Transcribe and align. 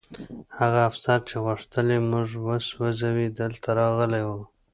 هغه 0.57 0.79
افسر 0.89 1.19
چې 1.29 1.35
غوښتل 1.45 1.87
یې 1.95 1.99
موږ 2.11 2.27
وسوځوي 2.47 3.27
دلته 3.39 3.67
راغلی 3.79 4.23
و 4.27 4.29